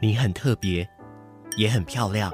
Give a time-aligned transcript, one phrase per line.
[0.00, 0.88] 你很特别，
[1.56, 2.32] 也很漂亮。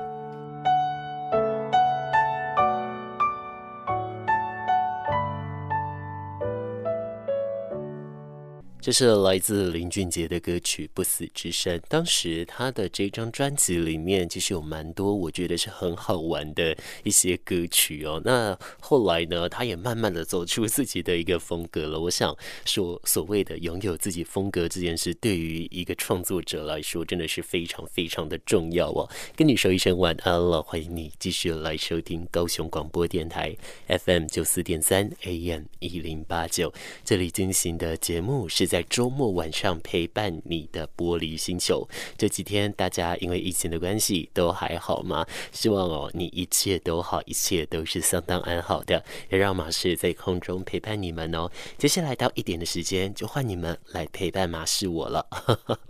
[8.84, 11.80] 这是来自林俊杰的歌曲《不死之身》。
[11.88, 18.20] 当时他的这张专辑里面，其实有蛮多我觉得是很好玩的一些歌曲哦。
[18.22, 21.98] 那后来呢，他也慢慢的走出自己的一个风格了。
[21.98, 29.08] 我想说，所谓的拥有自己风格这件事，对于一个创作者来说，真的是非常非常的重要哦。
[29.34, 33.56] 跟你说一声晚安了，欢迎你继续来收听高雄广播电台
[33.88, 36.70] FM 九四点三 AM 一零八九，
[37.02, 45.24] 这里进行的节目是在在周末晚上陪伴你的玻璃星球，这几天大家因为疫情的关系都还好吗？
[45.52, 49.04] 希望哦你一切都好，一切都是相当安好的。
[49.30, 51.48] 也让马氏在空中陪伴你们哦。
[51.78, 55.24] 接下来到一点的时间，就换你们来陪伴马氏我了。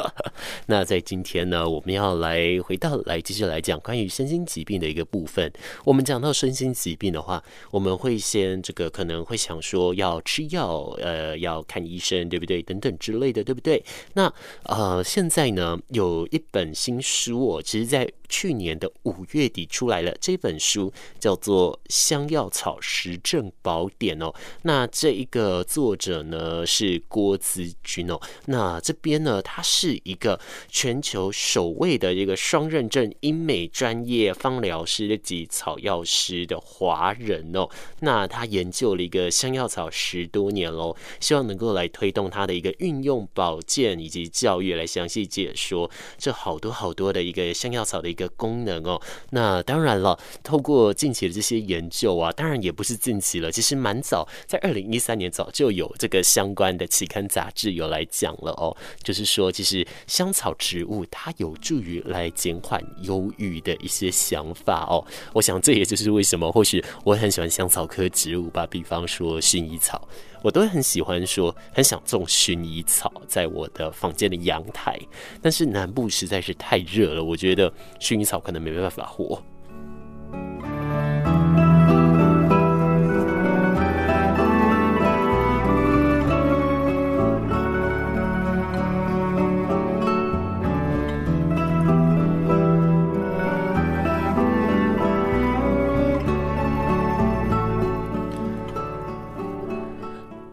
[0.69, 5.51] 那在今天呢，我们要来回到来继续来讲关于身心疾病的一个部分。
[5.87, 12.63] 我们讲到身心疾病的话，我们会先这个可能会想说要吃药，呃，要看医生，对不对？
[12.63, 13.83] 等等等之类的，对不对？
[14.15, 14.33] 那
[14.65, 20.15] 呃，现在呢，有一本新书我，其实在去年的五月底出来了。
[20.21, 24.35] 这本书叫做《香药草实证宝典》哦。
[24.63, 28.21] 那这一个作者呢是郭子君哦。
[28.47, 37.69] 那这边呢，他是一个全球首位的一个双认证英美专业芳疗师及草药师的华人哦。
[38.01, 49.01] 那他研究了一个香药草十多年喽，希望能够来推动他的一个运用保健以及教育来详细解说这好多好多的一个香药草的一个功能哦。
[49.31, 58.71] 那当然了，透过近期的这些研究啊，当然也不是近期了，其实蛮早，在二零一三年早就有这个相关的期刊杂志有来讲了哦。
[59.03, 65.05] 就是说，其实香草植物它有助于来减缓忧郁的一些想法哦。
[65.33, 70.09] 我想这也就是为什么，或许我很喜欢香草科植物吧，比方说薰衣草。
[70.45, 75.01] 我都很喜欢说，很想种薰衣草在我的房间的阳台，
[75.41, 79.43] 但是南部实在是太热了，我觉得薰衣草可能没办法活。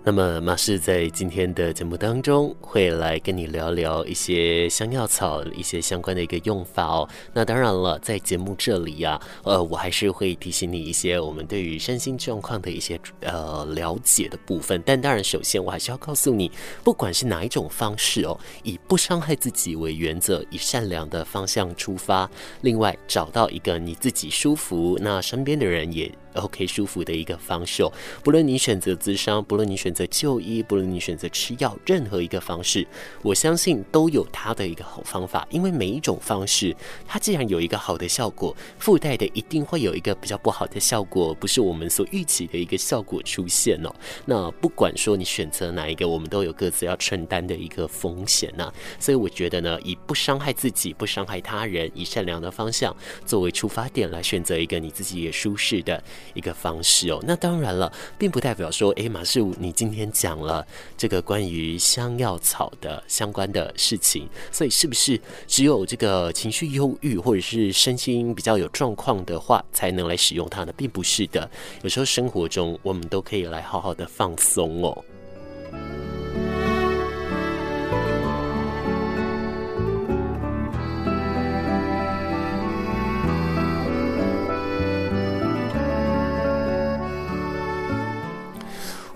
[0.04, 7.08] 那么马氏在今天的节目当中会来跟你聊聊一些香药草一些相关的一个用法哦。
[7.32, 14.82] 那当然了，在节目这里呀、啊，呃，我还是会提醒你一些我们对于身心状况的一些呃了解的部分。
[14.84, 16.52] 但当然，首先我还是要告诉你，
[16.84, 22.28] 不管是哪一种方式哦，以不伤害自己为原则，以善良的方向出发，
[22.62, 26.12] 另外找到一个你自己舒服，那身边的人也。
[26.34, 27.92] OK，舒服的一个方式哦。
[28.24, 32.88] 不论你选择咨商，不论你选择就医，不论你选择吃药，任何一个方式，
[33.22, 35.48] 我相信都有它的一个好方法。
[35.50, 36.76] 因为每一种方式，
[37.08, 43.94] 它既然有一个好的效果，附带的一定会有一个比较不好的效果，不是我们所预期的一个效果出现哦。
[44.26, 48.72] 那不管说你选择哪一个，我们都有各自要承担的一个风险呐。
[49.00, 56.02] 所以我觉得呢，以不伤害自己、不伤害他人，以善良的方向作为出发点来选择一个你自己也舒适的。
[56.34, 60.66] 一个方式哦，那当然了，并不代表说，诶，马氏你今天讲了
[60.98, 70.74] 这个关于香药草的相关的事情，所以是不是只有这个情绪忧郁或者是身心比较有状况的话，才能来使用它呢？
[70.78, 71.50] 并不是的，
[71.84, 75.04] 有时候生活中我们都可以来好好的放松哦。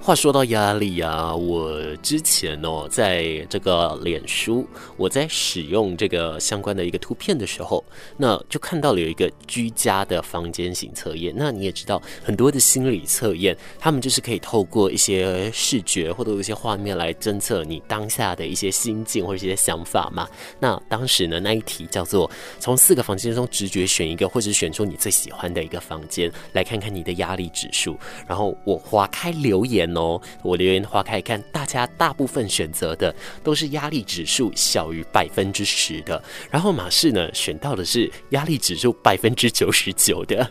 [0.06, 4.63] 话说到压力啊，我之前哦，在这个脸书，
[4.98, 7.84] 我在使用这个相关的一个图片的时候，
[8.16, 11.34] 那就看到了有一个居家的房间型测验。
[11.36, 20.30] 那你也知道，很多的心理测验，他们就是可以透过一些视觉或者一些画面来侦测你当下的一些心境或者一些想法嘛。
[20.60, 22.30] 那当时呢，那一题叫做
[22.60, 27.98] 从四个房间中直觉选一个，或者选出你最喜欢的一个房间，来看看你的压力指数。
[28.28, 29.94] 然后我划开留言。
[29.95, 33.13] 哦，我留言划开一看，大家大部分选择的
[33.44, 36.21] 都是压力指数小于百分之十的，
[36.51, 40.50] 然后马氏呢选到的是压力指数百分之九十九的。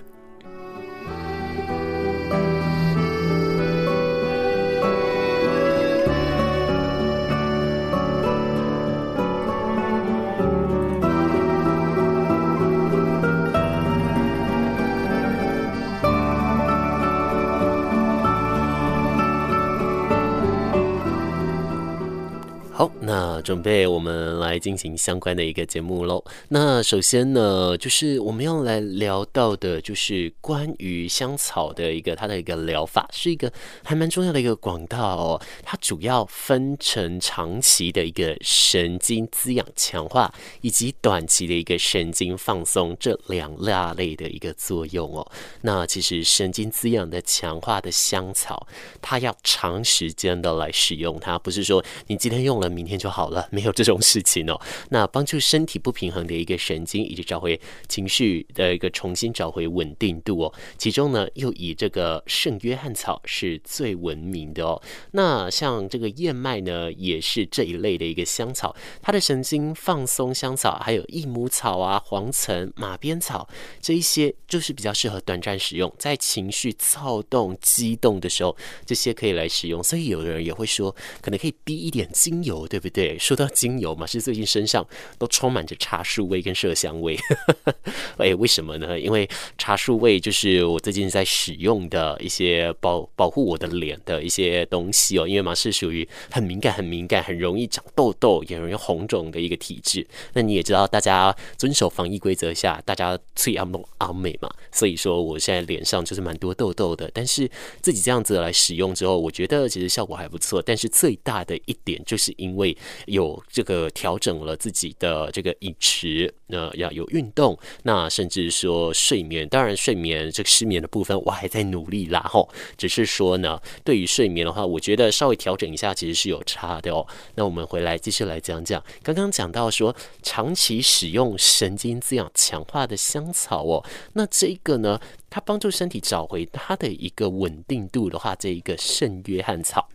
[23.44, 26.24] 准备我们来进行相关的一个节目喽。
[26.48, 33.52] 那首先呢，就是我们要来聊到的，就是关于香草的一个它的一个疗法，是一个
[33.84, 35.40] 还蛮重要的一个广告哦。
[35.62, 45.24] 它主要分成长期的一个神经滋养强化，以及短期的一个神经放松这两大类的一个作用哦。
[45.62, 48.66] 那其实神经滋养的强化的香草，
[49.00, 52.74] 它要长时间的来使用它，不是说你今天用了。
[52.74, 54.60] 明天就好了，没有这种事情哦。
[54.90, 57.58] 那帮助身体不平衡的一个神经，以及找回
[57.88, 60.52] 情绪的一个重新找回稳定度哦。
[60.76, 64.80] 其中呢，又以这个圣约翰草是最闻名的哦。
[65.12, 68.74] 那像这个燕麦呢，也是这一类的一个香草。
[69.00, 73.48] 它的神经放松香草，还有益母草啊、黄岑、马鞭草
[73.80, 79.82] 这一些，就是比较适合短暂使用，在情绪躁动、激动的时候，这些可以来使用。
[79.82, 82.54] 所以有的人也会说，可能可以滴一点精油。
[82.74, 83.18] 对不对？
[83.24, 84.86] 说到精油嘛， 是最近身上
[85.18, 87.18] 都充满着茶树味跟麝香味。
[88.18, 89.00] 哎，为什么呢？
[89.00, 95.26] 因为茶树味就是我最近在使用的一些保保护我的脸的一些东西哦。
[95.26, 100.06] 因为嘛是属于很敏感、很敏感、很容易长痘痘、也容易红肿的一个体质。
[100.34, 104.50] 那你也知道，大家遵守防疫规则下，大家最爱弄阿美嘛。
[104.70, 107.10] 所以说，我现在脸上就是蛮多痘痘的。
[107.14, 107.50] 但是
[107.80, 110.60] 自己这样子来使用之后，我觉得其实效果还不错。
[110.60, 112.76] 但是最大的一点就是因为
[113.14, 127.06] 有这个调整了自己的这个饮食，那要有运动，那甚至说睡眠，当然睡眠这个失眠的部分我还在努力啦吼，只是说呢，对于睡眠的话，我觉得稍微调整一下其实是有差的哦。
[127.36, 135.00] 那我们回来继续来讲讲，刚刚讲到说长期使用神经滋养强化的香草哦，那这个呢，
[135.30, 139.88] 它帮助身体找回它的一个稳定度的话，这一个圣约翰草。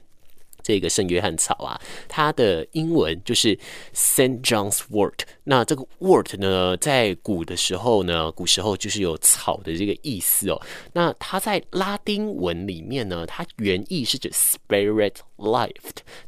[0.69, 3.57] 这个圣约翰草啊，它的英文就是
[3.95, 5.21] Saint John's Wort。
[5.45, 10.61] 那这个 Wort 呢，在古的时候呢，古时候就是有草的这个意思哦。
[10.93, 15.73] 那它在拉丁文里面呢，它原意是指 Spirit Life，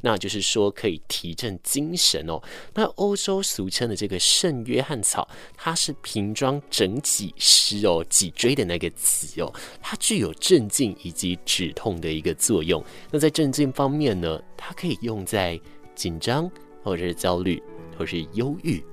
[0.01, 2.41] 那就是说可以提振精神哦。
[2.73, 9.53] 那欧洲俗称的这个圣约翰草，它是瓶装整脊椎哦，脊椎的那个脊哦，
[9.83, 12.83] 它具有镇静以及止痛的一个作用。
[13.11, 15.59] 那在镇静方面呢，它可以用在
[15.95, 16.49] 紧张
[16.83, 17.61] 或者是焦虑
[17.97, 18.83] 或是忧郁。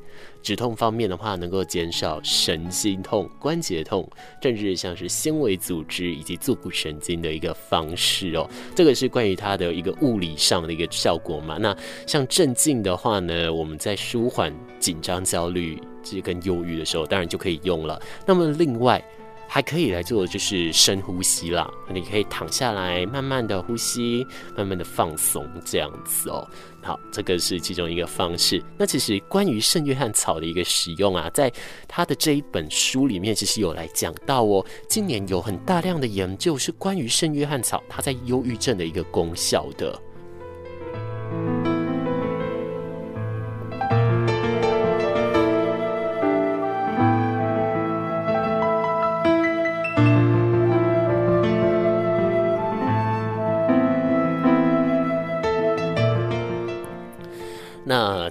[0.43, 4.08] 止痛方面的话，能够减少神经痛、关节痛，
[4.43, 8.49] 甚至像是纤维组织以及坐骨神经的一个方式哦。
[8.75, 11.56] 这个是关于它的一个物理上的一个效果嘛。
[11.58, 11.76] 那
[12.06, 18.00] 像镇静的话呢，我们在舒缓紧张、焦虑这跟忧郁的时候，当然就可以用了。
[18.26, 19.02] 那么另外。
[19.50, 26.47] 还可以来做就是深呼吸啦，你可以躺下来，慢慢的呼吸，慢慢的放松，这样子哦。
[26.83, 28.62] 好，这个是其中一个方式。
[28.76, 31.50] 那其实关于圣约翰草的一个使用啊，在
[31.88, 34.64] 他的这一本书里面，其实有来讲到哦。
[34.88, 40.00] 今年有很大量的研究是关于圣约翰草它在忧郁症的一个功效的。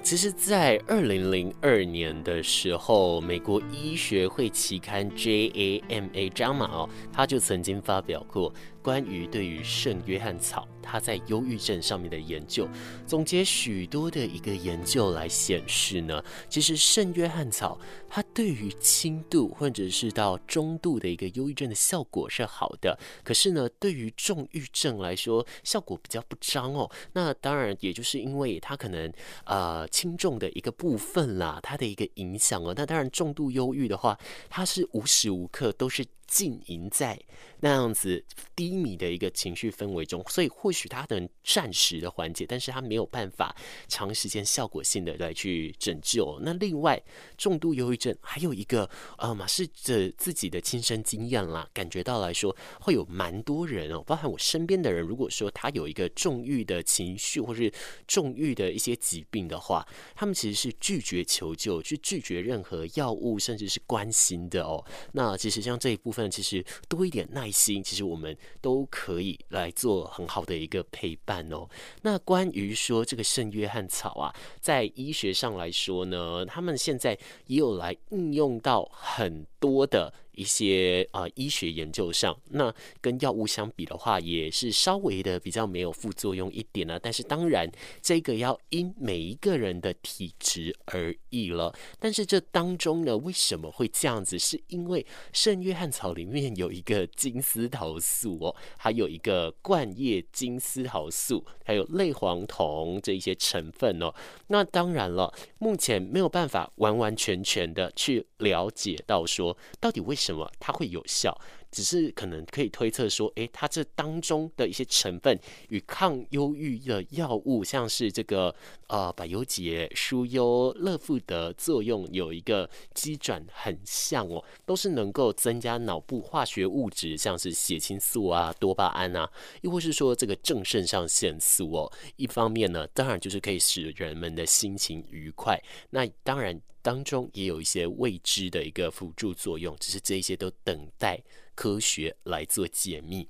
[0.08, 8.50] 其实，在二零零二年的时候，美国医学会期刊 JAMA JAMA 哦，他就曾经发表过。
[8.88, 12.66] 关于对于圣约翰草，它在忧郁症上面的研究，
[13.06, 17.78] 总结许多的一个研究来显示呢，其实圣约翰草
[18.08, 26.90] 它对于轻度或者是到中度的一个忧郁症的效果是好的，可是呢，对于重郁症来说效果比较不彰哦。
[27.12, 29.12] 那当然也就是因为它可能
[29.44, 32.72] 呃轻重的一个部分啦，它的一个影响哦。
[32.74, 34.18] 那当然重度忧郁的话，
[34.48, 36.06] 它是无时无刻都是。
[36.28, 37.18] 浸淫在
[37.60, 38.24] 那样子
[38.54, 43.54] 低迷的一个情绪氛围中，所以或许它能暂时的缓解，但是它没有办法
[43.88, 46.38] 长时间效果性的来去拯救。
[46.42, 47.02] 那另外，
[47.36, 57.72] 重度忧郁症还有一个呃，马氏的自己的亲身经验啦，感觉到来说会有蛮多人哦，包含我身边的人，如果说他有一个重郁的情绪或是
[58.06, 59.84] 重郁的一些疾病的话，
[60.14, 64.84] 他们其实是拒绝求救，去拒绝任何药物，甚至是关心的哦。
[65.12, 66.28] 那其实像这一部分。
[66.28, 71.68] 其实多一点耐心，其实我们都可以来做很好的一个陪伴哦。
[72.02, 80.12] 那关于说这个圣约翰草啊，在医学上来说呢，他们现在也有来应用到很多的。
[80.38, 87.00] 一些啊、医学研究上，那跟药物相比的话，也是稍微的比较没有副作用一点呢、啊。
[87.02, 87.68] 但是当然，
[88.00, 91.74] 这个要因每一个人的体质而异了。
[91.98, 94.38] 但是这当中呢，为什么会这样子？
[94.38, 104.14] 是因为圣约翰草里面有一个金丝桃素哦，还有一个冠叶金丝桃素，还有类黄酮这一些成分哦。
[104.46, 109.47] 那当然了，目前没有办法完完全全的去了解到说
[109.80, 110.50] 到底为什么。
[110.58, 111.36] 它会有效？
[111.70, 115.38] 只是可能可以推测说，诶，它这当中的一些成分
[115.68, 118.54] 与抗忧郁的药物，像是这个
[118.86, 131.92] 呃百忧解、舒优、乐富的作用有一个机转很像哦，都是能够增加脑部化学物质，像是血清素啊、多巴胺啊，又或是说这个正肾上腺素哦。
[132.16, 135.62] 一方面呢，当然就是可以使人们的心情愉快。
[135.90, 141.22] 那当然当中也有一些未知的一个辅助作用，只是这些都等待。
[141.54, 143.28] 科学来做解密。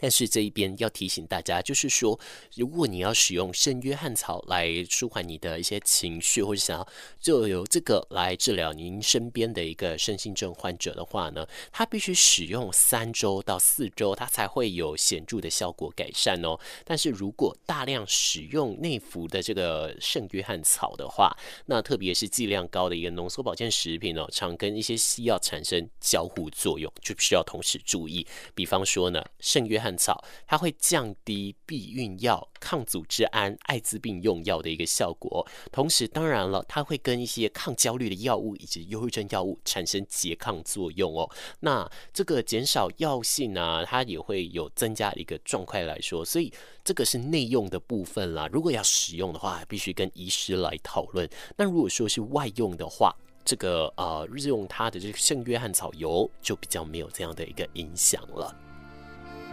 [0.00, 2.18] 但是这一边要提醒大家，就是说，
[2.54, 6.88] 如果你要使用圣约翰草来舒缓你的一些情绪，或者想要
[7.20, 16.58] 就由这个来治疗您身边的一个身心症患者的话呢，它必须使用三周到四周，它才会有显著的效果改善哦。
[16.84, 28.26] 但是如果大量使用内服的这个圣约翰草的话，那特别是剂量高的一个浓缩保健食品哦，常跟一些西药产生交互作用，就需要同时注意。
[28.54, 41.28] 比方说呢，圣约翰草，它会降低避孕药、抗组织胺、艾滋病用药的一个效果，同时，当然了，它会跟一些抗焦虑的药物以及忧郁症药物产生拮抗作用哦。
[41.60, 46.52] 那这个减少药性啊，它也会有增加一个状况来说，所以
[46.84, 48.48] 这个是内用的部分啦。
[48.52, 51.28] 如果要使用的话，必须跟医师来讨论。
[51.56, 53.12] 那如果说是外用的话，
[53.44, 58.54] 这个呃，日用它的这个圣约翰草油就比较没有这样的一个影响了。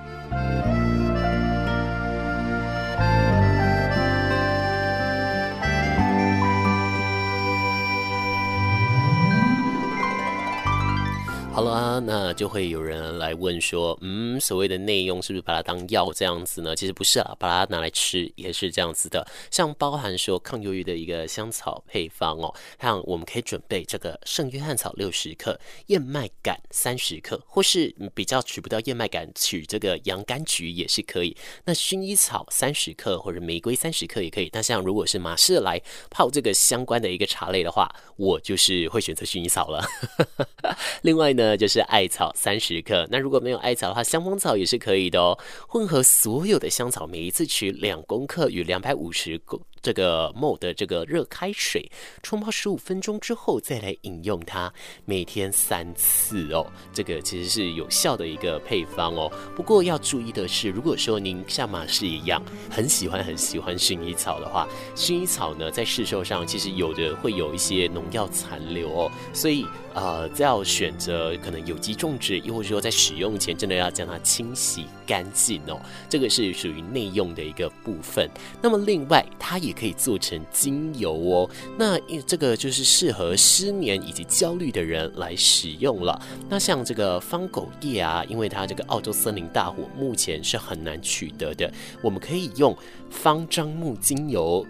[0.07, 0.88] Música
[11.59, 16.73] 好了，那就会有人来问说，嗯，所谓的内用是不是把它当药这样子呢？
[16.73, 19.27] 其实不是啊，把它拿来吃也是这样子的。
[19.51, 31.35] 像包含说抗忧郁的一个香草配方哦，像我们可以准备这个圣约翰草六十克、燕麦杆三十克，或是比较取不到燕麦杆，取这个洋甘菊也是可以。
[31.65, 34.49] 那薰衣草三十克或者玫瑰三十克也可以。
[34.53, 39.85] 那像如果是马氏来泡这个相关的一个茶类的话，我就是会选择薰衣草了。
[41.03, 41.48] 另外呢。
[41.49, 45.35] 那就是艾草三十克，那如果没有艾草的话，香风草也是可以的哦。
[45.67, 49.59] 混合所有的香草，每一次取两公克与两百五十公。
[49.81, 51.89] 这个 mo 的这个热开水
[52.21, 54.71] 冲泡十五分钟之后再来饮用它，
[55.05, 56.65] 每天三次哦。
[56.93, 59.31] 这个其实是有效的一个配方哦。
[59.55, 75.81] 不过要注意的是，如果说您像马氏一样很喜欢很喜欢薰衣草的话，薰衣草呢在市售上其实有的会有一些农药残留哦，所以呃，要选择可能有机种植，又或者说在使用前真的要将它清洗干净哦。
[76.07, 78.29] 这个是属于内用的一个部分。
[78.61, 79.75] 那么另外它也。
[79.79, 86.21] 可以做成精油哦，那这个就是适合失眠以及焦虑的人来使用了。
[86.49, 92.77] 那像这个方狗叶啊，因为它这个澳洲森林大火目前是很难取得的，我们可以用
[93.09, 94.67] 方樟木精油。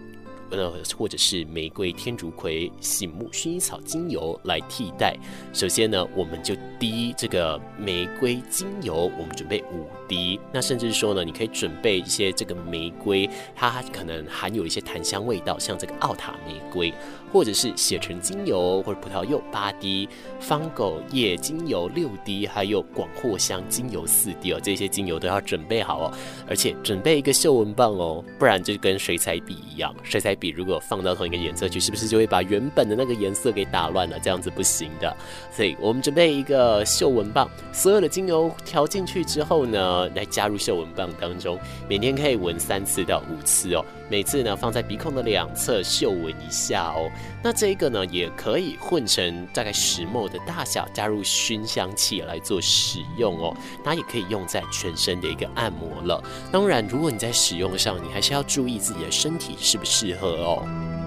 [0.51, 5.15] 呃，或者是玫瑰、天竺葵、醒目、薰衣草精油来替代。
[5.53, 10.39] 首先呢，我们就滴这个玫瑰精油，我们准备五滴。
[10.51, 16.93] 那甚至说呢，你可以准备一些这个玫瑰，它可能含有一些檀香味道，像这个奥塔玫瑰，
[17.31, 20.07] 或者是血橙精油或者葡萄柚八滴，
[20.39, 24.59] 芳狗叶精油六滴，还有广藿香精油四滴哦。
[24.61, 26.13] 这些精油都要准备好哦，
[26.47, 34.19] 而且准备一个嗅闻棒哦，不然就跟水彩笔一样，水彩笔如果放到同一个颜色去，是不是就会把原本的那个颜色给打乱了？
[34.19, 35.15] 这样子不行的。
[35.51, 43.85] 所以我们准备一个嗅闻棒，所有的精油调进去之后呢，来加入嗅闻棒当中，每天可以闻三次到五次哦。
[44.09, 47.09] 每次呢，放在鼻孔的两侧嗅闻一下哦。
[47.43, 53.55] 那这个呢，也可以混成大概石墨的大小，加入熏香器来做使用哦。
[53.85, 56.23] 那也可以用在全身的一个按摩了。
[56.51, 60.98] 当然，如果你在使用上，你还是要注意自己的身体适不适合哦。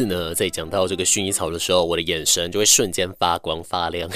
[0.00, 4.08] 次呢，在讲到这个薰衣草的时候，我的眼神就会瞬间发光发亮。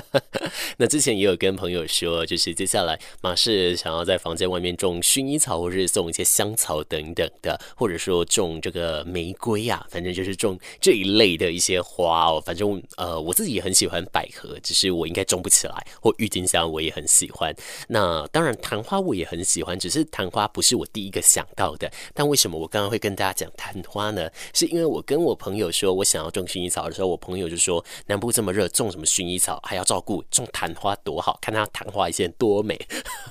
[0.76, 12.42] 那之前也有跟朋友说，就是接下来马氏想要在房间外面种薰衣草，或是送一些香草等等的，或者说种这个玫瑰啊，反正就是种这一类的一些花哦。
[12.44, 15.86] 反正呃，我自己也很喜欢百合，只是我应该种不起来。
[15.98, 17.54] 或郁金香我也很喜欢。
[17.88, 21.90] 那当然昙花我也很喜欢，只是昙花不是我第一个想到的。
[22.12, 24.28] 但为什么我刚刚会跟大家讲昙花呢？
[24.52, 29.60] 是因为我跟我朋友说，我想要种薰衣草的时候，我朋友就说：“南部这么热，种什么薰衣草？
[29.62, 32.76] 还要照顾，种昙花多好，看它昙花一现多美。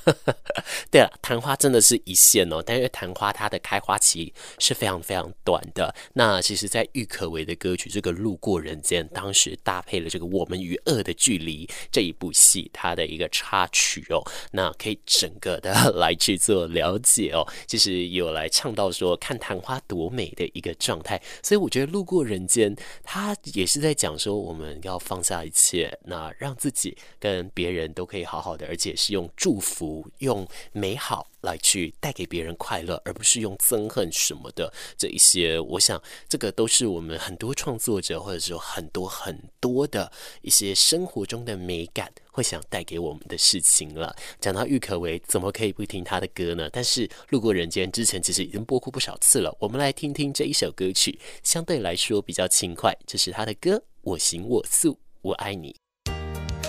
[0.90, 5.94] ”对了，昙花真的是一现哦，但因为昙花它的开花期是非常非常短的。
[6.14, 17.46] 那其实，在郁可唯的歌曲《这个路过人间》当时搭配了这个《我们与恶的距离》这一部戏，它的一个插曲哦，那可以整个的 来去做了解哦。
[17.68, 21.22] 其实有来唱到说，看昙花多美的一个状态。
[21.44, 35.58] 所以我我觉得路过人间，他也是在讲说，我们要放下一切，那让自己跟别人都可以好好的，而且是用祝福、用美好来去带给别人快乐，而不是用憎恨什么的这一些。
[35.58, 40.12] 我想这个都是我们很多创作者，或者说很多很多的
[40.42, 42.12] 一些生活中的美感。
[42.36, 44.14] 会想带给我们的事情了。
[44.42, 46.70] 讲到郁可唯，怎么可以不听他的歌呢？
[46.70, 49.56] 但是路过人间之前其实已经播过不少次了。
[49.58, 52.94] 我们来听听这一首歌曲，相对来说比较轻快。
[53.08, 55.72] 这是他的歌《我行我素，我爱你》。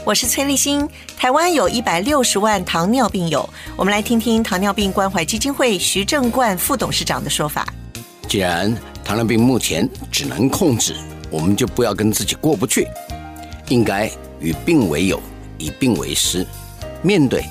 [0.07, 0.89] 我是崔立新。
[1.17, 7.67] 台湾有一百六十万糖尿病友，我们来听听糖尿病关怀基金会徐正冠副董事长的说法。
[8.29, 8.73] 既然
[9.05, 10.95] 糖尿病目前只能控制，
[11.29, 12.87] 我们就不要跟自己过不去，
[13.67, 15.21] 应该与病为友。
[15.59, 16.47] 以病为师，
[17.03, 17.45] 面对、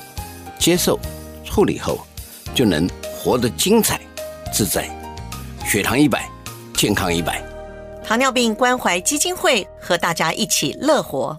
[0.58, 0.98] 接受、
[1.44, 1.98] 处理后，
[2.54, 4.00] 就能活得精彩、
[4.50, 4.88] 自在。
[5.66, 6.26] 血糖一百，
[6.72, 7.44] 健康一百。
[8.02, 11.38] 糖尿病关怀基金会和大家一起乐活。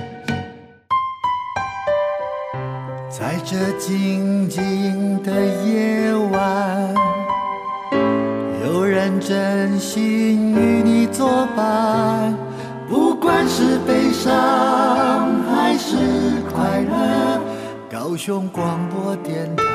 [3.51, 6.95] 这静静的夜晚，
[8.63, 12.33] 有人真心与你作伴，
[12.87, 14.31] 不管是悲伤
[15.49, 15.97] 还是
[16.49, 17.41] 快乐，
[17.89, 19.65] 高雄广播电台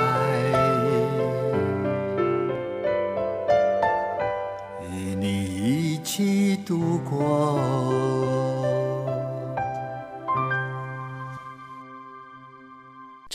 [4.90, 8.15] 与你一起度过。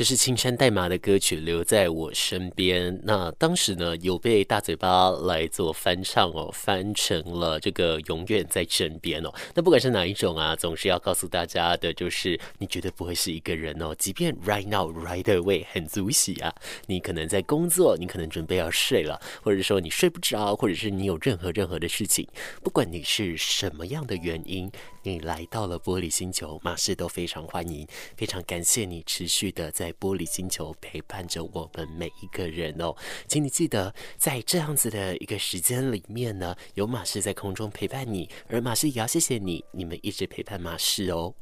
[0.02, 3.00] 这是青山代码的歌曲，留在我身边。
[3.04, 9.32] 那当时呢，有被大嘴巴来做翻唱哦，翻成了这个永远在身边哦。
[9.54, 13.94] 那不管是哪一种啊，总是要告诉大家的，就是你绝对不会是一个人哦。
[13.94, 16.52] 即便 right now right away 很足喜啊，
[16.88, 22.28] 你可能在工作，你可能准备要睡了，或者说你睡不着，或者是你有任何任何的事情，
[22.64, 24.68] 不管你是什么样的原因，
[25.04, 29.72] 你来到了玻璃星球，马氏都非常欢迎，非常感谢你持续的。
[29.72, 32.96] 在玻璃星球陪伴着我们每一个人哦，
[33.28, 41.34] 请你记得，在这样子的一个时间里面呢，有马氏在空中陪伴你，而马氏也要谢谢你，你们一直陪伴马氏哦。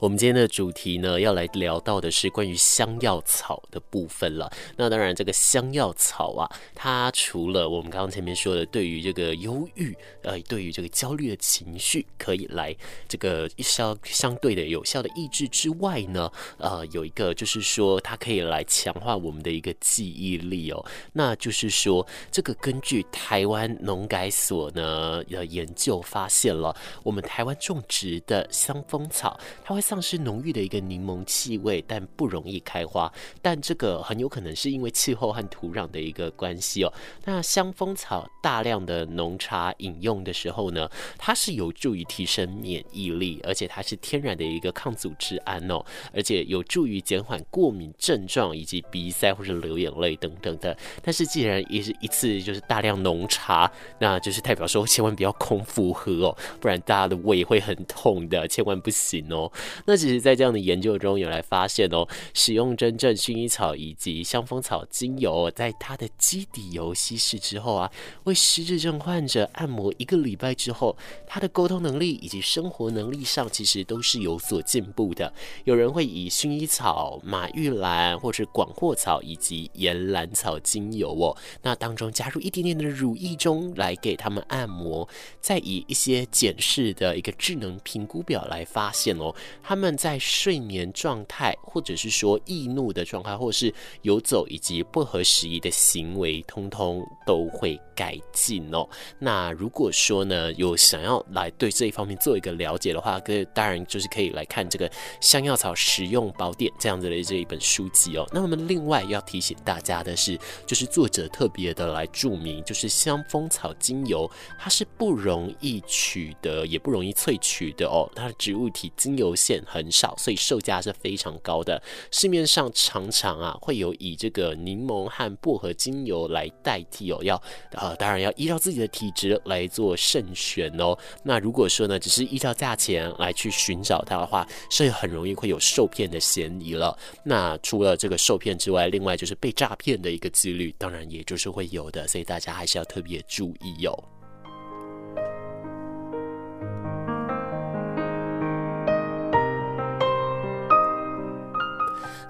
[0.00, 4.50] 我们今天的主题呢，要来聊到的是关于香药草的部分了。
[4.78, 12.74] 那当然，这个香药草啊，它除了我们刚刚前面说的，对于这个忧郁，呃，对于这个焦虑的情绪，可以来
[13.06, 20.82] 这个相相对的有效的抑制之外呢，呃，有一个就是说，它可以来强化我们的一个记忆力哦。
[21.12, 29.84] 那就是说，这个根据台湾农改所呢的研究发现了，我们台湾种植的香蜂草，它会。
[29.90, 33.12] 丧失浓郁的一个柠檬气味，但不容易开花。
[33.42, 36.92] 但这个很有可能是因为气候和土壤的一个关系哦。
[37.24, 50.76] 那香蜂草大量的浓茶饮用的时候呢，它是有助于提升免疫力，而且它是天然的一个抗组织胺哦，而且有助于减缓过敏症状以及鼻塞或是流眼泪等等的。
[51.02, 59.50] 但是既然也是一次就是大量浓茶，那就是代表说千万不要空腹喝哦，不然大家的胃会很痛的，千万不行哦。
[59.86, 67.90] 那其实，在这样的研究中有来发现哦，使用真正薰衣草以及香蜂草精油，在它的基底油稀释之后啊，
[68.24, 75.32] 为失智症患者按摩一个礼拜之后，他的沟通能力以及生活能力上其实都是有所进步的。
[75.64, 85.08] 有人会以薰衣草、马玉兰或是广藿草以及岩兰草精油哦，那当中加入一点点的乳液中来给他们按摩，
[85.40, 89.34] 再以一些检视的一个智能评估表来发现哦。
[89.70, 98.84] 他们在睡眠状态，或者是说易怒的状态，或是游走以及不合时宜的行为，通通都会改进哦。
[99.20, 104.88] 那如果说呢，有想要来对这一方面做一个了解的话，可当然就是可以来看这个
[105.20, 108.26] 《香药草实用宝典》这样子的这一本书籍哦。
[108.32, 114.28] 那么另外要提醒大家的是，就是作者特别的来注明，就是香蜂草精油
[114.58, 118.10] 它是不容易取得，也不容易萃取的哦。
[118.16, 121.82] 它的植物体精油线很少，所以售价是非常高的。
[122.10, 127.40] 市面上常常啊会有以这个柠檬和薄荷精油来代替哦，要
[127.72, 130.96] 呃当然要依照自己的体质来做慎选哦。
[131.22, 136.96] 那如果说呢，只是依照价钱来去寻找它的话，是很容易会有受骗的嫌疑了。
[137.24, 144.19] 那除了这个受骗之外，另外就是被诈骗的一个几率，当然也就是会有的，所以大家还是要特别注意哟、哦。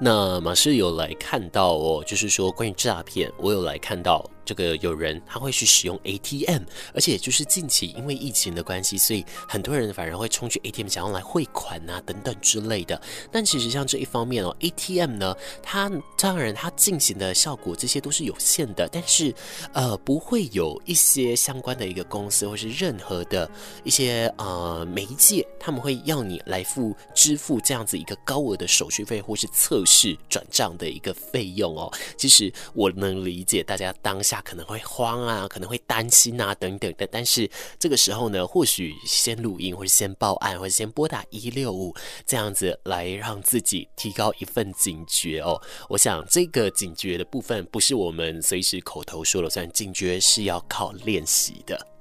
[0.02, 4.24] 那马氏有来看到哦，就是说关于诈骗，我有来看到。
[4.50, 13.00] 这个有人他会去使用 ATM，而且就是近期因为疫情的关系，所以很多人反而会冲去 ATM 想要来汇款啊等等之类的。
[13.30, 19.32] 但其实像这一方面哦，ATM 呢，它当然它进行的效果这些都是有限的，但是
[19.72, 23.48] 呃不会有一些相关的一个公司或是任何的
[23.84, 31.88] 一些呃媒介，他们会要你来付支付这样子一个高额的手续费或是测试转账的一个费用哦。
[32.16, 34.39] 其实我能理解大家当下。
[34.42, 37.06] 可能会慌啊，可能会担心啊，等等的。
[37.06, 41.94] 但是这个时候呢，或许先录音，或者先报案，或者先拨打一六五，
[42.26, 45.60] 这样子来让自己提高一份警觉哦。
[45.88, 51.99] 我想这个警觉的部分，不是我们随时口头说了算，警觉是要靠练习的。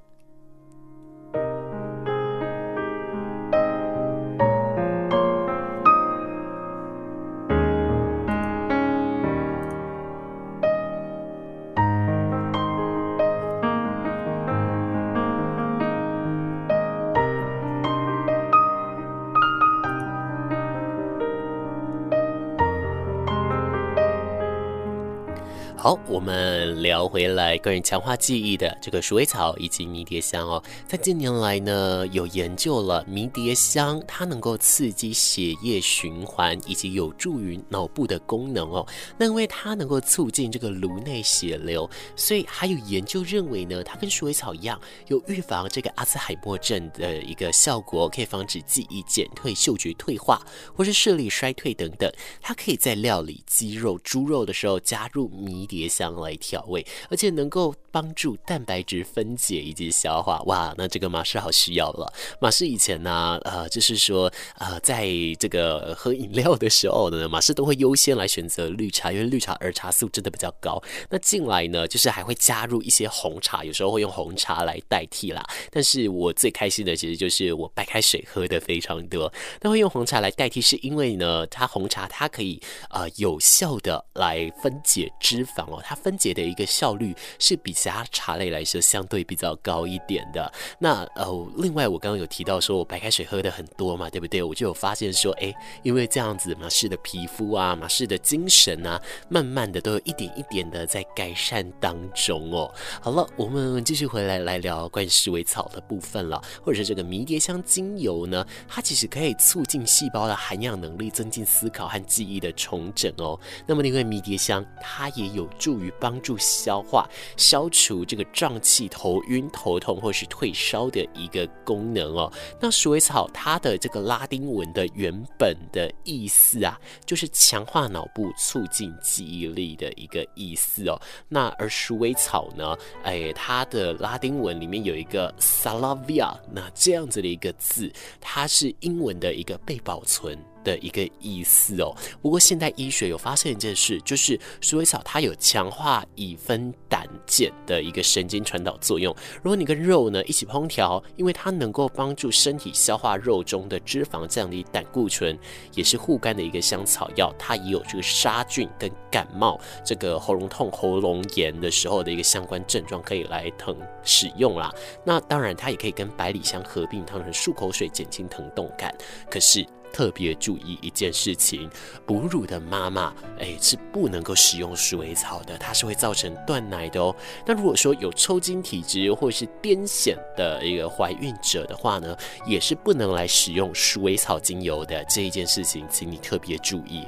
[25.82, 38.86] 好，我们聊回来关于强化记忆的这个鼠尾草以及迷迭香哦，在近年来呢，有研究了迷迭香，它能够刺激血液循环以及有助于脑部的功能哦。
[39.18, 52.12] 那因为它能够促进这个颅内血流，所以还有研究认为呢，它跟鼠尾草一样，有预防这个阿兹海默症的一个效果，可以防止记忆减退、嗅觉退化或是视力衰退等等。
[52.42, 60.42] 它可以在料理鸡肉、猪肉的时候加入迷碟香来调味，而且能够帮助蛋白质分解以及消化。
[60.46, 62.12] 哇，那这个马氏好需要了。
[62.40, 65.08] 马氏以前呢，呃，就是说，呃，在
[65.40, 70.82] 这个喝饮料的时候呢，马氏都会优先来选择绿茶，因为绿茶儿茶素真的比较高。
[71.10, 75.46] 那近来呢，就是还会加入一些红茶，有时候会用红茶来代替啦。
[75.72, 79.32] 但是我最开心的其实就是我白开水喝的非常多。
[79.62, 90.52] 那会用红茶来代替，是因为呢，它红茶它可以呃有效的来分解脂肪哦，它分解的一个效率是比其他茶类来说相对比较高一点的。
[90.78, 94.44] 那呃，另外我刚刚有提到说我白开水喝的很多嘛，对不对？
[94.44, 102.70] 我就有发现说，哎，因为这样子，马氏的皮肤啊，马氏的精神啊，慢慢的都有一点一点的在改善当中哦。
[103.02, 113.40] 好了，我们继续回来来聊关于鼠尾草的部分了，或者是这个迷迭香精油呢，它其实可以促进细胞的涵养能力，增进思考和记忆的重整哦。
[113.66, 122.32] 那么，因为迷迭香它也有助于帮助消化、消除这个胀气、头晕、头痛或是退烧的一个功能哦。
[122.60, 131.00] 那鼠尾草它的这个拉丁文的原本的意思啊，就是强化脑部、促进记忆力的一个意思哦。
[131.28, 140.38] 那而鼠尾草呢，哎，它的拉丁文里面有一个 salvia，那这样子的一个字，它是英文的一个被保存
[140.70, 141.96] 的一个意思哦。
[142.22, 149.16] 不过现代医学有发现一件事，就是鼠尾草它有强化乙酚胆碱的一个神经传导作用。
[149.42, 155.38] 如果你跟肉呢一起烹调，因为它能够帮助身体消化肉中的脂肪，降低胆固醇，
[155.74, 157.34] 也是护肝的一个香草药。
[157.40, 164.74] 它也有这个杀菌跟感冒、这个喉咙痛、喉咙炎的时候的一个相关症状，可以来疼使用啦。
[165.04, 168.94] 那当然，它也可以跟百里香合并汤成漱口水，减轻疼痛感。
[169.30, 169.66] 可是。
[169.92, 171.70] 特别注意一件事情，
[172.06, 177.16] 哺乳的妈妈，哎，是不能够使用鼠尾草的，它是会造成断奶的哦。
[177.46, 185.04] 那如果说有抽筋体质或是癫痫的一个怀孕者的话呢，也是不能来使用鼠尾草精油的。
[185.06, 187.06] 这一件事情，请你特别注意。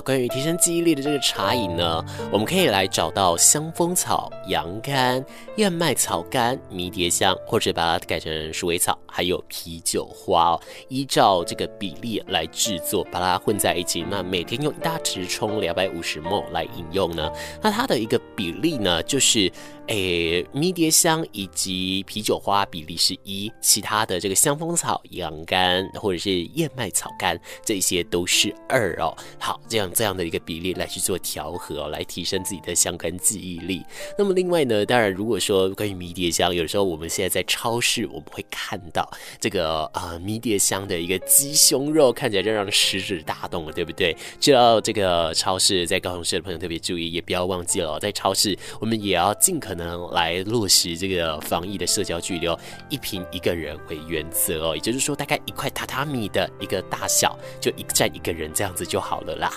[0.00, 5.24] 关于提升记忆力的这个茶饮呢，我们可以来找到香风草、洋甘、
[5.56, 10.60] 燕麦草干、迷迭香，或者把它改成鼠尾草，还有啤酒花哦。
[10.88, 14.04] 依照这个比例来制作，把它混在一起。
[14.08, 17.30] 那每天用一大匙冲两百五十 ml 来饮用呢？
[17.62, 19.50] 那它的一个比例呢，就是。
[19.88, 29.16] 诶，迷迭香以及啤酒花比例是一，其他的这个香蜂草、洋甘或者是燕麦草干，这些都是二哦。
[29.38, 33.82] 好，这样这样的一个比例来去做调和哦，来提升自己的相关记忆力。
[34.18, 44.14] 那么另外呢，当然如果说关于迷迭香，有时候我们现在在超市我们会看到这个啊、迷迭香的一个鸡胸肉，看起来就让食指大动了，对不对？
[44.38, 49.77] 知道这个超市在高雄市的朋友特别注意，也不要忘记了哦，在超市我们也要尽可能。
[49.78, 52.58] 能来落实这个防疫的社交距离哦，
[52.90, 59.52] 一平一个人为原则哦，也就是说大概一块榻榻米的一个大小，就一站一个人这样子就好了啦。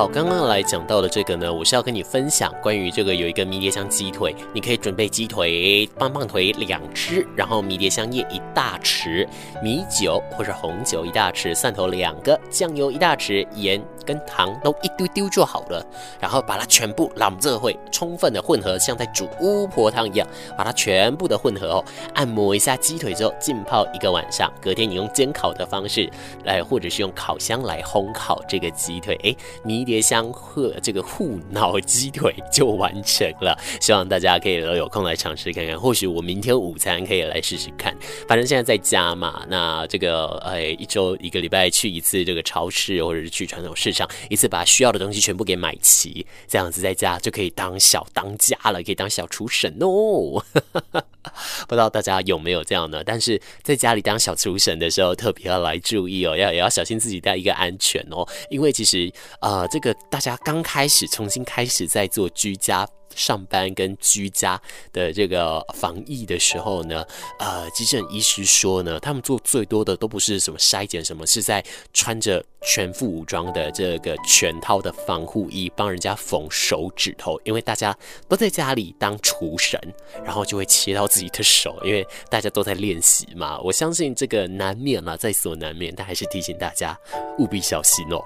[0.00, 9.28] 好，刚刚来讲到的这个呢，我是要跟你分享关于这个有一个迷迭香鸡腿，你可以准备鸡腿、棒棒腿两只，然后迷迭香叶一大匙，
[9.62, 15.86] 米酒或者红酒一大匙，蒜头两个，酱油一大匙，盐跟糖都一丢丢就好了，
[16.18, 21.84] 然后把它全部揽这会充分的混合，像在煮巫婆汤一样，把它全部的混合哦，
[22.14, 26.10] 按摩一下鸡腿之后浸泡一个晚上，隔天你用煎烤的方式
[26.44, 29.89] 来，或者是用烤箱来烘烤这个鸡腿，哎，迷。
[29.90, 33.58] 椰香和这个护脑鸡腿就完成了。
[33.80, 37.96] 希望大家可以有空来尝试看看，或许我明天午餐可以来试试看。
[38.28, 50.42] 反正现在在家嘛，那这个哎，一周一个礼拜去一次这个超市，或者是去传统市场，一次把需要的东西全部给买齐，这样子在家就可以当小当家了，可以当小厨神哦。
[51.68, 53.02] 不知道大家有没有这样呢？
[53.04, 62.88] 但是在家里当小厨神的时候，特别要来注意哦，要也要小心自己带一个安全哦，因为其实呃，这个大家刚开始重新开始在做居家。
[63.16, 64.58] 上班跟居家
[64.92, 67.04] 的这个防疫的时候呢，
[67.40, 77.92] 呃，急诊医师说呢，他们做最多的都不是什么筛检，什么是在穿着全副武装的这个全套的防护衣帮人家缝手指头，因为大家
[78.28, 79.76] 都在家里当厨神，
[80.24, 83.58] 然后就会切到自己的手，因为大家都在练习嘛。
[83.58, 86.96] 我相信这个难免啦，在所难免，但还是提醒大家
[87.38, 88.24] 务必小心哦。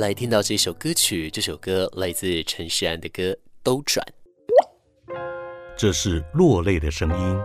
[0.00, 3.22] 来听到这首歌曲，这首歌来自陈势安的歌
[3.62, 4.02] 《兜转》。
[5.76, 7.38] 这是落泪的声音，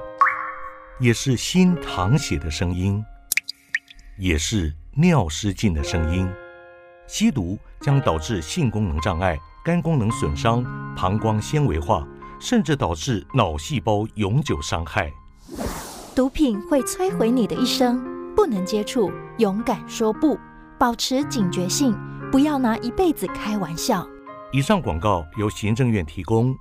[1.01, 3.03] 也是心淌血的声音，
[4.17, 6.31] 也是尿失禁的声音。
[7.07, 10.63] 吸毒将导致性功能障碍、肝功能损伤、
[10.95, 12.07] 膀胱纤维化，
[12.39, 15.11] 甚至导致脑细胞永久伤害。
[16.15, 18.01] 毒品会摧毁你的一生，
[18.33, 20.39] 不能接触，勇敢说不，
[20.79, 21.93] 保持警觉性。
[22.31, 24.05] 不要拿一辈子开玩笑。
[24.51, 26.55] 以上广告由行政院提供。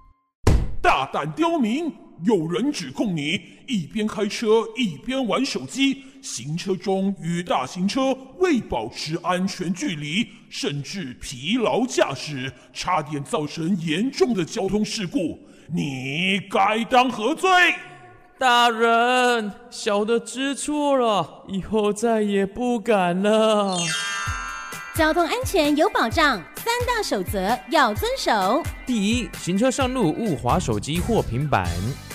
[0.83, 1.92] 大胆刁民！
[2.22, 15.40] 有人指控你一边开车一边玩手机，行车中与大型车未保持安全距离，甚至疲劳驾驶，差点造成严重的交通事故。
[15.74, 17.50] 你该当何罪？
[18.38, 23.77] 大人，小的知错了，以后再也不敢了。
[24.97, 28.63] 交通安全有保障，三大守则要遵守。
[28.87, 31.67] 第一，行车上路勿滑手机或平板。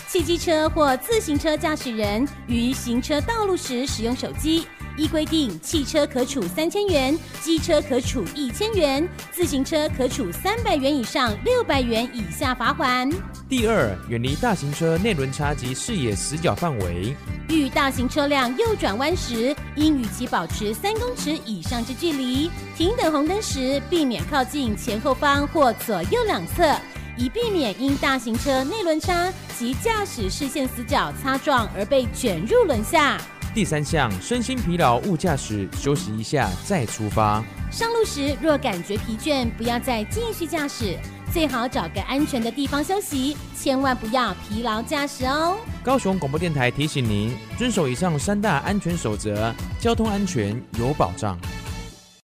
[0.07, 4.65] 汽机车或自行车驾驶人于行车道路时使用手机。
[4.99, 13.09] 依规定，汽车可处三千元，机车可处一千元，自行车可处三百元以上六百元以下罚款。
[13.47, 17.15] 第二，远离大型车内轮差及视野死角范围。
[17.47, 22.51] 遇大型车辆右转弯时，应与其保持三公尺以上之距离。
[22.77, 26.75] 停等红灯时，避免靠近前后方或左右两侧，
[27.17, 33.17] 以避免因大型车内轮差及驾驶视线死角擦撞而被卷入轮下。
[33.59, 37.43] 第三项，身心疲劳勿驾驶，休息一下再出发。
[37.69, 40.97] 上路时若感觉疲倦，不要再继续驾驶，
[41.33, 45.57] 最好找个安全的地方休息，千万不要疲劳驾驶哦。
[45.83, 51.37] 高雄广播电台提醒您，遵守以上三大安全守则，交通安全有保障。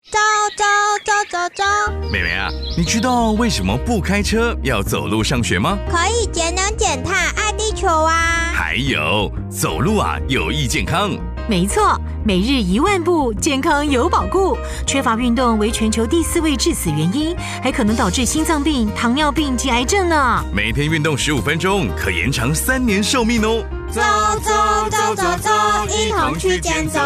[0.10, 0.18] 走
[0.56, 0.64] 走
[1.04, 5.78] 走走走，妹妹啊，你知道为什么不开车要走路上学吗？
[5.92, 8.54] 可以节能减碳，爱地球啊！
[8.54, 11.18] 还有走路啊，有益健康。
[11.50, 14.56] 没错，每日一万步，健康有保固。
[14.86, 20.46] 缺乏运动为全球第四位致死原因，还可能导致心脏病、糖尿病及癌症呢。
[20.54, 23.66] 每天运动十五分钟，可延长三年寿命哦。
[23.90, 24.00] 走
[24.44, 24.52] 走
[24.92, 25.52] 走走走，
[25.88, 27.00] 一同去健走。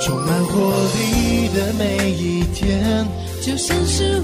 [0.00, 3.06] 充满活力的每一天，
[3.42, 4.22] 就像是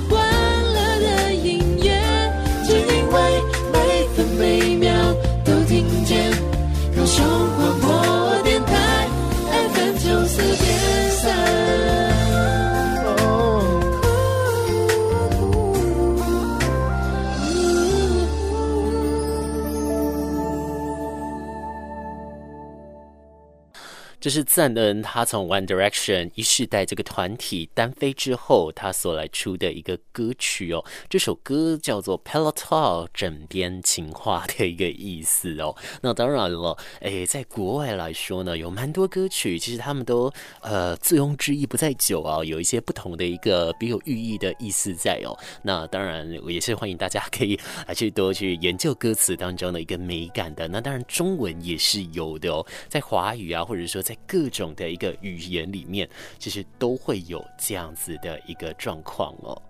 [24.20, 30.84] 这是赞恩他从 One Direction 一世代这个团体单飞之后，他所来出的一个歌曲哦。
[31.08, 35.74] 这首歌叫做《Pillow Talk》，枕边情话的一个意思哦。
[36.02, 40.30] 那当然了，诶，在国外来说呢，有蛮多歌曲，其实他们都
[40.60, 45.34] 呃醉翁之意不在酒啊，有一些不同的一个别有寓意的意思在哦。
[45.62, 50.68] 那当然，我也是欢迎大家可以来 去多去研究歌词当中的一个美感的。
[50.68, 59.62] 那当然，中文也是有的哦，在华语啊，或者说在在各种的一个语言里面，其实都会有这样子的一个状况哦。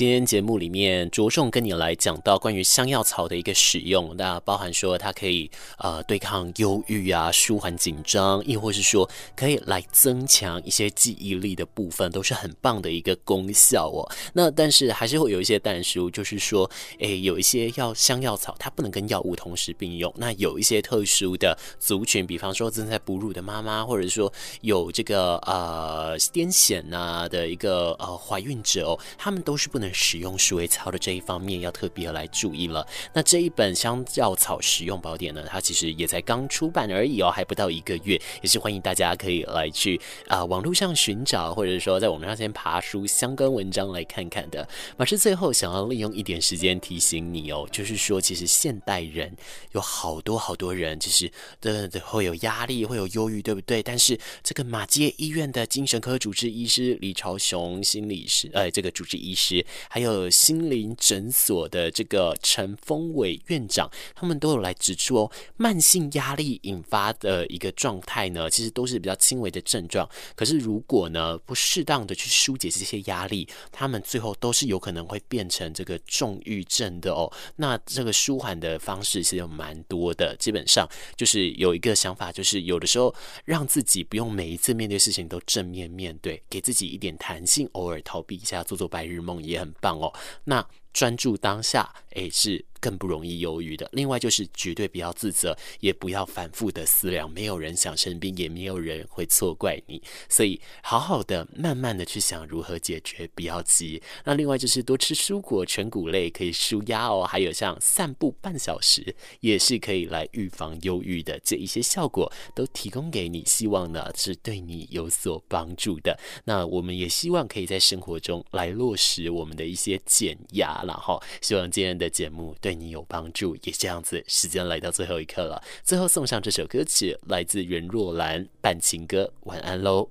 [0.00, 14.10] 今天节目里面着重跟你来讲到关于香药草的一个使用，那包含说它可以呃对抗忧郁啊，舒缓紧张，亦或是说可以来增强一些记忆力的部分，都是很棒的一个功效哦。
[14.32, 16.70] 那但是还是会有一些但书，就是说，
[17.00, 20.10] 诶，有一些药香药草它不能跟药物同时并用。
[20.16, 24.32] 那有一些特殊的族群，比方说正在哺乳的妈妈，或者说
[24.62, 32.86] 有这个呃癫痫呐的一个呃怀孕者哦，他们都是不能使用鼠尾草的这一方面要特别来注意了。
[33.12, 44.68] 那这一本香药草使用宝典呢，它其实也才刚出版而已哦，还不到一个月，也是欢迎大家可以来去啊、网络上寻找，或者说在网络上先爬书相关文章来看看的。
[44.96, 49.34] 马师最后想要利用一点时间提醒你哦，就是说其实现代人
[49.72, 51.30] 有好多好多人，其实
[51.60, 53.82] 的会有压力，会有忧郁，对不对？
[53.82, 60.28] 但是这个马街医院的精神科主治医师李朝雄心理师，呃，这个主治医师还有。
[60.30, 70.08] 心灵诊所的这个陈峰伟院长，他们都有来指出哦，慢性压力引发的一个状态呢，其实都是比较轻微的症状。
[70.34, 77.30] 可是如果呢，不适当的去疏解这些压力，他们最后都是有可能会变成这个重郁症的哦。
[77.56, 83.14] 那这个舒缓的方式其实有蛮多的，基本上就是有一个想法，就是有的时候
[83.44, 89.96] 让自己不用每一次面对事情都正面面对，给自己一点弹性，偶尔逃避一下，做做白日梦也很棒。
[89.98, 90.12] 哦，
[90.44, 92.64] 那专注当下，诶，是。
[92.80, 93.88] 更不容易忧郁的。
[93.92, 97.30] 另外就是绝对不要自责，也不要反复的思量。
[97.30, 100.02] 没有人想生病，也没有人会错怪你。
[100.28, 104.02] 所以好好的、慢慢的去想如何解决，不要急。
[104.24, 107.24] 那另外就是多吃蔬果、全谷类，可以舒压哦。
[107.24, 111.38] 还有像散步半小时，也是可以来预防忧郁的。
[111.44, 116.18] 这一些效果都提供给你，希望呢是对你有所帮助的。
[116.44, 122.69] 那我们也希望可以在生活中来落实我们的一些减压，然后希望今天的节目对。
[122.70, 124.22] 对你有帮助，也这样子。
[124.28, 130.08] 时间来到最后一刻了，最后送上这首歌曲，来自袁若兰《半情歌》，晚安喽。